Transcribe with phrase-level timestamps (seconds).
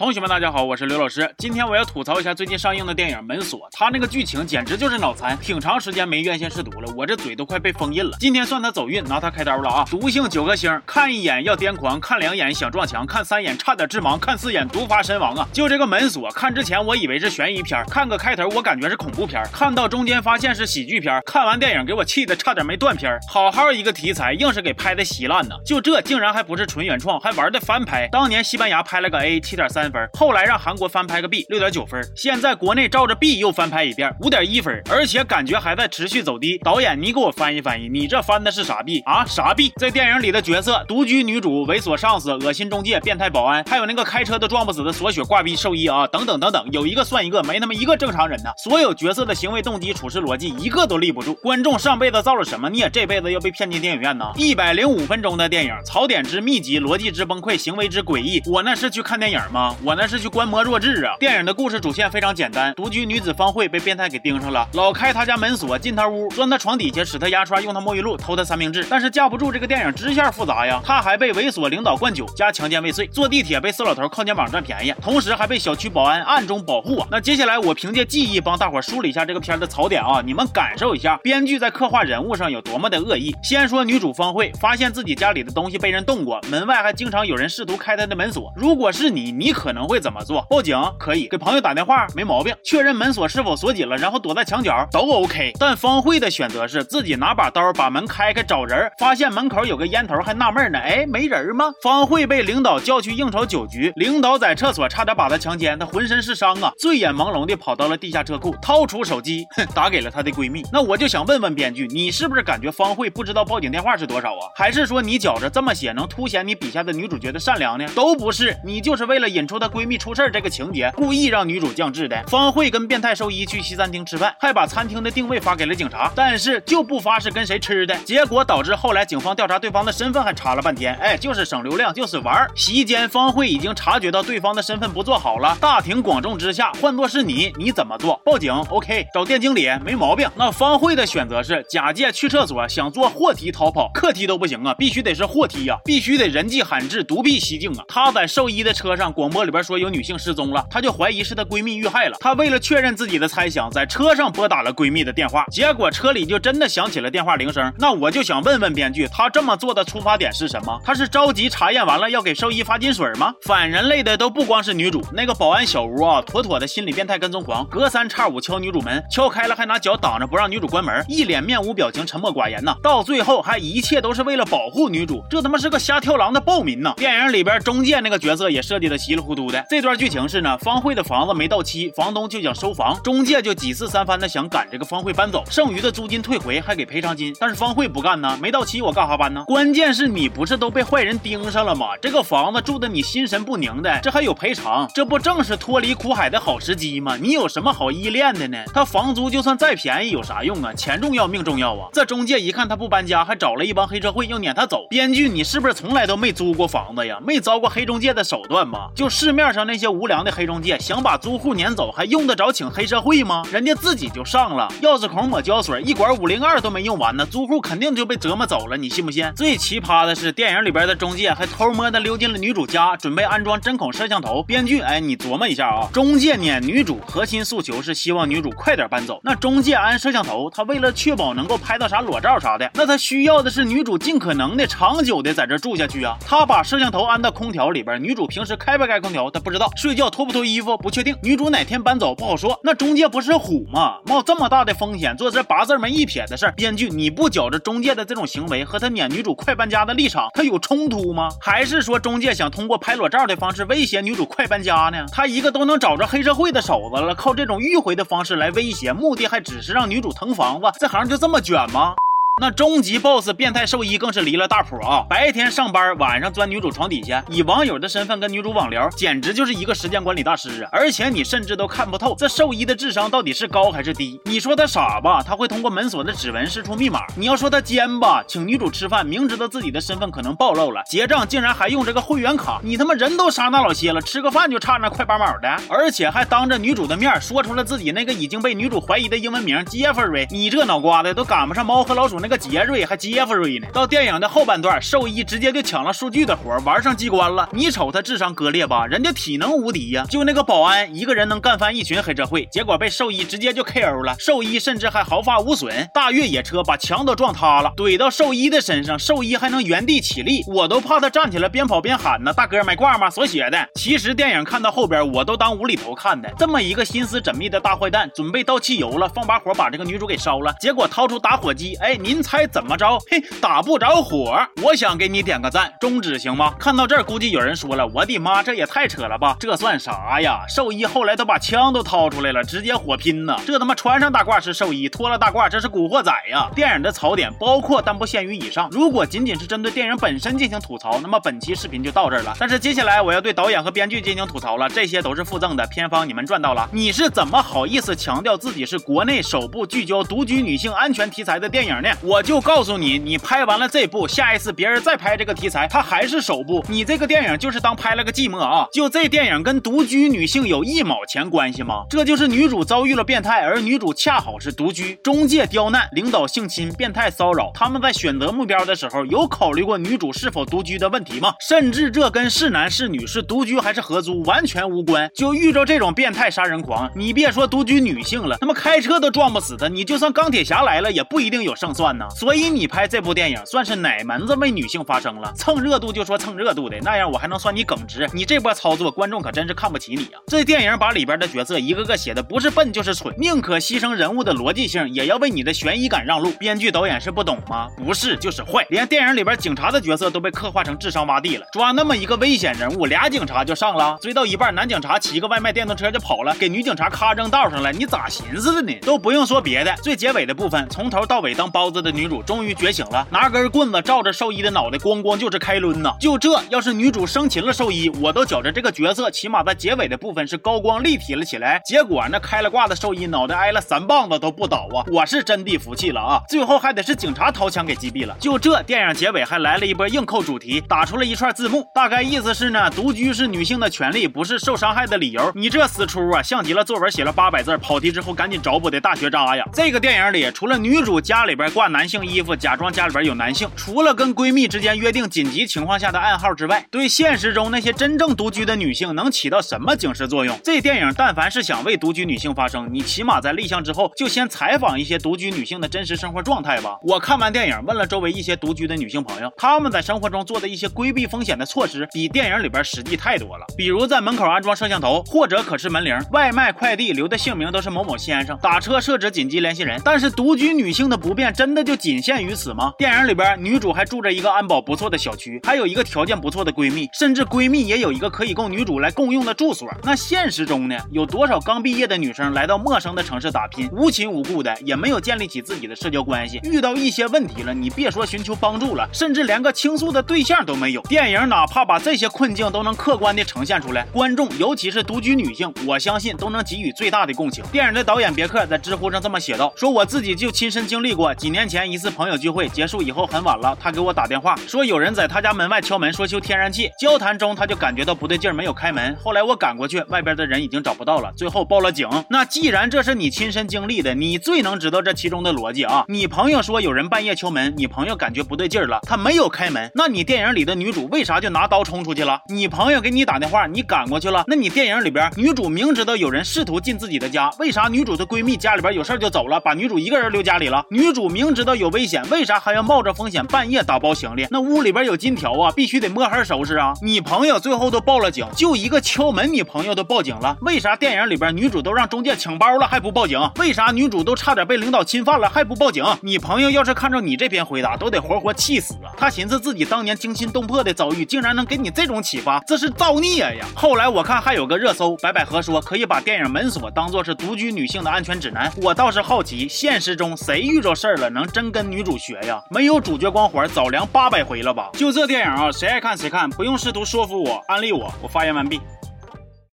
[0.00, 1.30] 同学们，大家好，我是刘老师。
[1.36, 8.16] 今天我要吐槽一下最近上映的电影《门锁》，它那个剧情简直就是脑残，挺长时间没院线试毒了，我这嘴都快被封印了。
[8.18, 9.84] 今天算他走运，拿它开刀了啊！
[9.90, 15.46] 毒性九颗星，看一眼要癫狂，看两眼想撞墙，看三眼差点致盲，看四眼毒发身亡啊！
[15.52, 23.18] 就这个门锁，看之前我以为是悬疑片，看个开头我感觉是恐怖片，看到中间发现是喜剧片，看完电影给我气的差点没断片。
[23.28, 25.54] 好好一个题材，硬是给拍的稀烂呢。
[25.66, 28.08] 就这竟然还不是纯原创，还玩的翻拍。
[28.10, 36.58] 当年西班牙拍了个 A 七点三分，后来让韩国翻拍个 B 六点九分，现在国内照着 B 又翻拍一遍五点一分，而且感觉还在持续走低。
[36.58, 39.24] 导演，你给我翻译翻译，你这翻的是啥 B 啊？
[39.24, 39.72] 啥 B？
[39.76, 48.50] 在电影里的角色，独居女主、猥琐上司、恶心中介、变态保安，还有那个开车都撞不死的锁血挂逼兽医啊，等等等等，有一个算一个，没他妈一个正常人呢。
[48.62, 51.34] 所有角色的行为动机、处事逻辑，一个都立不住。
[51.34, 54.30] 观众上辈子造了什么孽，这辈子要被骗进电影院呢？
[54.36, 59.74] 一百零五分钟的电影，槽点之密集，逻辑之崩溃，行为之诡异，我那是去看电影吗？
[59.82, 61.16] 我那是去观摩弱智啊！
[61.18, 68.86] 电影的故事主线非常简单，独居女子方慧被变态给盯上了，老开她家门锁，进她屋，钻她床底下，使她牙刷，用她沐浴露，偷她三明治。
[68.90, 77.08] 但是架不住这个电影支线复杂呀，她还被猥琐领导灌酒加强奸未遂，坐地铁被色老头靠肩膀占便宜，同时还被小区保安暗中保护啊！
[77.10, 83.34] 那接下来我凭借记忆帮大伙梳理一下这个片的槽点啊，你们感受一下编剧在刻画人物上有多么的恶意。
[83.42, 88.52] 先说女主方慧，发现自己家里的东西被人动过，门外还经常有人试图开她的门锁。
[88.54, 90.44] 如果是你，你可可能会怎么做？
[90.50, 95.52] 报警可以，给朋友打电话没毛病，确认门锁是否锁紧了，然后躲在墙角都 OK。
[95.60, 101.66] 但方慧的选择是自己拿把刀把门开开找人，发现门口有个烟头，还纳闷呢，哎，没人吗？
[101.84, 110.64] 方慧被领导叫去应酬酒局，领导在厕所差点把她强奸，她浑身是伤啊，醉眼朦胧的跑到了地下车库，掏出手机，哼，打给了她的闺蜜。
[110.72, 114.50] 那我就想问问编剧，你是不是感觉方慧不知道报警电话是多少啊？
[114.56, 117.86] 还是说你觉着这么写能凸显你笔下的女主角的善良呢？
[117.94, 122.20] 都不是，你就是为了引出她闺蜜出事这个情节，故意让女主降智的。
[122.26, 132.48] 方慧跟变态兽医去西餐厅吃饭，还把餐厅的定位发给了警察，但是就不发是跟谁吃的，结果导致后来警方调查对方的身份还查了半天，哎，就是省流量，就是玩。
[132.56, 138.20] 席间，方慧已经察觉到对方的身份不做好了，大庭广众之下，换作是你，你怎么做？
[138.24, 140.28] 报警？OK，找店经理没毛病。
[140.36, 147.84] 那方慧的选择是假借去厕所，想坐货梯逃跑，客梯都不行啊，必须得是货梯呀，必须得人迹罕至，独辟蹊径啊。
[147.88, 152.16] 她在兽医的车上，广播里边说有女性失踪了，她就怀疑是她闺蜜遇害了。
[152.20, 157.72] 她为了确认自己的猜想，在车上拨打了闺蜜的电话，结果车里就真的响起了电话铃声。
[157.78, 160.80] 那我就想问问编剧，她这么做的出发点是什么？
[160.84, 163.32] 她是着急查验完了要给兽医发金水吗？
[163.42, 172.74] 反人类的都不光是女主，那个保安小吴啊，妥妥的心理变态跟踪狂，隔三差五敲女主门，敲开了还拿脚挡着不让女主关门，一脸面无表情，沉默寡言呐。
[172.82, 176.94] 到最后还一切都是为了保护女主，这他妈是个瞎跳狼的暴民呐！
[176.96, 179.64] 电影里边中介那个角色也设计的稀里糊涂涂的。
[179.68, 187.34] 这段剧情是呢，方慧的房子没到期，房东就想收房，中介就几次三番的想赶这个方慧搬走，剩余的租金退回，还给赔偿金。
[187.38, 189.44] 但是方慧不干呢，没到期我干哈搬呢？
[189.46, 191.96] 关键是你不是都被坏人盯上了吗？
[192.00, 197.16] 这个房子住的你心神不宁的，这还有赔偿，这不正是脱离苦海的好时机吗？
[197.20, 198.58] 你有什么好依恋的呢？
[198.72, 200.72] 他房租就算再便宜有啥用啊？
[200.74, 201.88] 钱重要命重要啊！
[201.92, 204.86] 这中介一看他不搬家，还找了一帮黑社会要撵他走。
[204.88, 207.18] 编剧，你是不是从来都没租过房子呀？
[207.24, 208.88] 没遭过黑中介的手段吗？
[208.94, 213.42] 就是市面上那些无良的黑中介，想把租户撵走，还用得着请黑社会吗？
[213.52, 219.30] 人家自己就上了，钥匙孔抹胶水，一管五零二都没用完呢，租户肯定就被折磨走了，你信不信？
[219.36, 224.42] 最奇葩的是，电影里边的中介还偷摸的溜进了女主家，准备安装针孔摄像头。
[224.42, 229.20] 编剧，哎，你琢磨一下啊，中介撵女主，核心诉求是希望女主快点搬走。
[229.22, 236.16] 那中介安摄像头，他为了确保能够拍到啥裸照啥的，那他需要的是女主尽可能的长久的在这住下去啊。
[236.26, 242.58] 他把摄像头安到空调里边，女主平时开不开空空调他不知道，睡觉脱不脱衣服不确定，女主哪天搬走不好说。
[242.62, 243.98] 那中介不是虎吗？
[244.06, 251.28] 冒这么大的风险做这八字没一撇的事儿，编剧你不觉着中介的这种行为和他撵女主快搬家的立场他有冲突吗？
[251.40, 255.04] 还是说中介想通过拍裸照的方式威胁女主快搬家呢？
[255.10, 261.94] 他一个都能找着黑社会的手子了，靠这种迂回的方式来威胁，目的还只是让女主腾房子，这行就这么卷吗？
[262.40, 265.04] 那终极 BOSS 变态兽医更是离了大谱啊！
[265.10, 270.70] 白天上班，晚上钻女主床底下，以网友的身份跟女主网聊，简直就是一个时间管理大师啊！
[270.72, 274.18] 而且你甚至都看不透这兽医的智商到底是高还是低。
[274.24, 282.58] 你说他傻吧，他会通过门锁的指纹试出密码；你要说他奸吧，请女主吃饭，明知道自己的身份可能暴露了，结账竟然还用这个会员卡。
[282.64, 290.26] 你他妈人都杀那老些了，吃个饭就差那快八毛的，而且还当着女主的面说出了自己那个已经被女主怀疑的英文名 Jeffrey。
[290.30, 292.40] 你这脑瓜子都赶不上猫和老鼠那个。
[292.40, 293.68] 杰瑞还杰弗瑞呢。
[293.70, 297.46] 到电影的后半段，兽医直接就抢了数据的活，玩上机关了。
[297.52, 304.16] 你瞅他智商割裂吧，人家体能无敌呀，就那个保安一个人能干翻一群黑社会，结果被兽医直接就 KO 了。
[304.18, 312.32] 兽医甚至还毫发无损，大越野车把墙都撞塌了，怼到兽医的身上，兽医还能原地起立，我都怕他站起来边跑边喊呢。
[312.32, 313.10] 大哥买挂吗？
[313.10, 313.68] 所写的。
[313.74, 316.32] 其实电影看到后边，我都当无厘头看的。
[316.38, 322.98] 这么一个心思缜密的大坏蛋，准备倒汽油了，放把火把这个女主给烧了，结果掏出打火机，哎，您猜怎么着？
[323.10, 324.38] 嘿，打不着火。
[324.62, 326.54] 我想给你点个赞，中指行吗？
[326.58, 329.36] 看到这儿，估计有人说了，我的妈，这也太扯了吧！
[329.40, 330.44] 这算啥呀？
[330.48, 333.36] 兽医后来都把枪都掏出来了，直接火拼呢。
[333.46, 336.48] 这他妈穿上大褂是兽医，脱了大褂这是古惑仔呀！
[336.54, 338.68] 电影的槽点包括但不限于以上。
[338.70, 342.34] 如果仅仅是针对电影本身进行吐槽，那么本期视频就到这儿了。
[342.38, 346.68] 但是接下来我要对导演和编剧进行吐槽了，这些都是附赠的，片方你们赚到了。
[346.72, 351.88] 你是怎么好意思强调自己是国内首部聚焦独居女性安全题材的电影呢？
[352.02, 358.66] 我就告诉你，你拍完了这部，下一次别人再拍这个题材，它还是首部，你这个电影就是当拍了个寂寞啊！
[358.72, 361.84] 就这电影跟独居女性有一毛钱关系吗？
[361.90, 371.34] 这就是女主遭遇了变态，而女主恰好是独居，中介刁难，领导性侵，变态骚扰，他们在选择目标的时候有考虑过女主是否独居的问题吗？
[371.46, 375.10] 甚至这跟是男是女是独居还是合租完全无关。
[375.14, 382.08] 就遇着这种变态杀人狂，你别说独居女性了，他妈开车都撞不死他，你就算钢铁侠来了也不一定有胜算呢。
[382.10, 385.32] 所以你拍这部电影算是哪门子为女性发声了？
[385.34, 388.08] 蹭热度就说蹭热度的那样，我还能算你耿直？
[388.12, 390.20] 你这波操作，观众可真是看不起你啊！
[390.26, 396.30] 这电影把里边的角色一个个写的不是笨就是蠢，宁可牺牲人物的逻辑性，也要为你的悬疑感让路。
[396.32, 397.68] 编剧导演是不懂吗？
[397.76, 398.66] 不是就是坏。
[398.70, 408.78] 连电影里边警察的角色都被刻画成智商洼地了，抓那么一个危险人物，俩警察就上了，追到一半，男警察骑个外卖电动车就跑了，给女警察咔扔道上了，你咋寻思的呢？
[408.82, 415.94] 都不用说别的，最结尾的部分，从头到尾当包子的女主终于觉醒了，拿根棍子照着兽医的脑袋，咣咣就是开抡呐！
[416.00, 421.60] 就这，要是女主生擒了兽医，我都觉着这个角色起码在结尾的部分是高光立体了起来。
[421.64, 424.84] 结果那开了挂的兽医脑袋挨了三棒子都不倒啊！
[424.92, 426.20] 我是真的服气了啊！
[426.28, 428.16] 最后还得是警察掏枪给击毙了。
[428.20, 435.30] 就这，电影结尾还来了一波硬扣主题，打出了一串字幕，大概意思是呢，独居是女性的权利，不是受伤害的理由。
[435.34, 439.44] 你这死出啊，像极了作文写了八百字跑题之后赶紧找补的大学渣呀！
[439.52, 450.38] 这个电影里，除了女主家里边男性衣服，假装家里边有男性，除了跟闺蜜之间约定紧急情况下的暗号之外，对现实中那些真正独居的女性能起到什么警示作用？
[450.44, 456.76] 这电影但凡是想为独居女性发声，你起码在立项之后就先采访一些独居女性的真实生活状态吧。
[456.82, 463.46] 我看完电影，问了周围一些独居的女性朋友，她们在生活中做的一些规避风险的措施，比电影里边实际太多了。
[463.56, 469.80] 比如在门口安装摄像头，或者可视门铃，外卖快递留的姓名都是某某先生，打车设置紧急联系人。
[469.84, 472.72] 但是独居女性的不便真的这就仅限于此吗？
[472.78, 479.68] 电影里边女主还住着一个安保不错的小区，还有一个条件不错的闺蜜，甚至闺蜜也有一个可以供女主来共用的住所。
[479.82, 490.80] 那现实中呢，有多少刚毕业的女生来到陌生的城市打拼，无亲无故的，也没有建立起自己的社交关系，遇到一些问题了，你别说寻求帮助了，甚至连个倾诉的对象都没有。
[490.84, 497.44] 电影哪怕把这些困境都能客观的呈现出来，观众尤其是独居女性，我相信都能给予最大的共情。
[497.52, 506.70] 电影的导演别克在知乎上这么写道：说我自己就亲身经历过，几年前一次朋友聚会结束以后很晚了，他给我打电话说有人在他家门外敲门，说修天然气。
[506.78, 508.96] 交谈中他就感觉到不对劲儿，没有开门。
[509.02, 511.88] 后来我赶过去，外边的人已经找不到了，最后报了警。
[512.08, 515.84] 那既然这是你亲身经历的，你最能知道这其中的逻辑啊。
[515.88, 519.68] 你朋友说有人半夜敲门，你朋友感觉不对劲儿了，他没有开门。
[519.74, 522.20] 那你电影里的女主为啥就拿刀冲出去了？
[522.28, 524.22] 你朋友给你打电话，你赶过去了。
[524.28, 530.64] 那你电影里边女主明知道有人试图进自己的家，为啥女主的闺蜜家里边有事就走了，把女主一个人留家里了？
[530.70, 534.26] 女主明知知道有危险，为啥还要冒着风险半夜打包行李？
[534.30, 536.74] 那屋里边有金条啊，必须得摸黑收拾啊。
[536.82, 543.18] 你朋友最后都报了警，就一个敲门，你朋友都报警了，为啥电影里边女主都让中介抢包了还不报警？
[543.38, 545.82] 为啥女主都差点被领导侵犯了还不报警？
[546.02, 548.92] 你朋友要是看着你这篇回答，都得活活气死啊！
[548.98, 553.46] 他寻思自己当年惊心动魄的遭遇，竟然能给你这种启发，这是造孽呀！
[553.54, 558.52] 后来我看还有个热搜，白百合说可以把电影《门锁》当做是独居女性的安全指南。
[558.60, 562.42] 我倒是好奇，现实中谁遇着事儿了能真跟女主学呀？
[562.50, 564.70] 没有主角光环，早凉八百回了吧？
[564.74, 567.92] 就这电影啊，谁爱看谁看，不用试图说服我、安利我。
[568.02, 568.60] 我发言完毕。